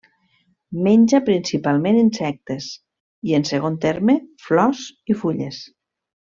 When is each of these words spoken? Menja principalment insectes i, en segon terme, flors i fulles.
Menja 0.85 1.19
principalment 1.27 1.99
insectes 1.99 2.71
i, 2.73 3.37
en 3.41 3.45
segon 3.53 3.77
terme, 3.87 4.17
flors 4.47 4.83
i 5.15 5.19
fulles. 5.23 5.63